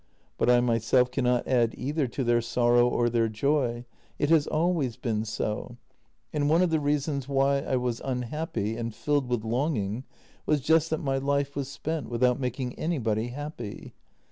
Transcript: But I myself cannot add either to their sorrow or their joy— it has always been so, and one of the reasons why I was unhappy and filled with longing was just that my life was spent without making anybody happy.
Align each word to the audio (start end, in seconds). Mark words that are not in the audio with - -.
But 0.39 0.49
I 0.49 0.61
myself 0.61 1.11
cannot 1.11 1.47
add 1.47 1.75
either 1.77 2.07
to 2.07 2.23
their 2.23 2.41
sorrow 2.41 2.87
or 2.89 3.07
their 3.07 3.29
joy— 3.29 3.85
it 4.17 4.31
has 4.31 4.47
always 4.47 4.97
been 4.97 5.25
so, 5.25 5.77
and 6.33 6.49
one 6.49 6.63
of 6.63 6.71
the 6.71 6.79
reasons 6.79 7.29
why 7.29 7.59
I 7.59 7.75
was 7.75 8.01
unhappy 8.03 8.75
and 8.77 8.95
filled 8.95 9.27
with 9.29 9.43
longing 9.45 10.05
was 10.47 10.59
just 10.59 10.89
that 10.89 11.03
my 11.03 11.19
life 11.19 11.55
was 11.55 11.67
spent 11.69 12.09
without 12.09 12.39
making 12.39 12.73
anybody 12.79 13.27
happy. 13.27 13.93